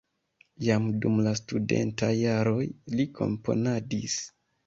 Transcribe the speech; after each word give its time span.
Jam 0.67 0.85
dum 1.03 1.19
la 1.27 1.33
studentaj 1.39 2.09
jaroj 2.21 2.65
li 2.97 3.07
komponadis. 3.19 4.19